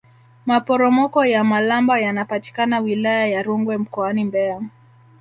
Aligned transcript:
maporomoko 0.45 1.25
ya 1.25 1.43
malamba 1.43 1.99
yanapatikana 1.99 2.79
wilaya 2.79 3.27
ya 3.27 3.43
rungwe 3.43 3.77
mkoani 3.77 4.25
mbeya 4.25 4.61